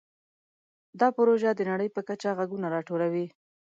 [0.99, 3.25] دا پروژه د نړۍ په کچه غږونه راټولوي.